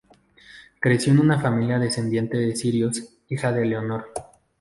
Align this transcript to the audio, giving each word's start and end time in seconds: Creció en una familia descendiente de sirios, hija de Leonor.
Creció 0.79 1.13
en 1.13 1.19
una 1.19 1.39
familia 1.39 1.77
descendiente 1.77 2.35
de 2.35 2.55
sirios, 2.55 3.03
hija 3.29 3.51
de 3.51 3.65
Leonor. 3.67 4.11